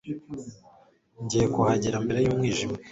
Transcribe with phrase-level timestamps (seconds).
[1.23, 2.75] Ngiye kuhagera mbere y'umwijima